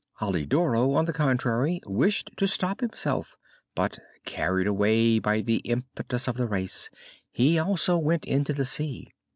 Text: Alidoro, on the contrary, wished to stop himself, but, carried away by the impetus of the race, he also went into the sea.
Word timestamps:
Alidoro, 0.19 0.93
on 0.95 1.05
the 1.05 1.13
contrary, 1.13 1.79
wished 1.85 2.31
to 2.37 2.47
stop 2.47 2.79
himself, 2.81 3.35
but, 3.75 3.99
carried 4.25 4.65
away 4.65 5.19
by 5.19 5.41
the 5.41 5.57
impetus 5.57 6.27
of 6.27 6.37
the 6.37 6.47
race, 6.47 6.89
he 7.29 7.59
also 7.59 7.99
went 7.99 8.25
into 8.25 8.51
the 8.51 8.65
sea. 8.65 9.11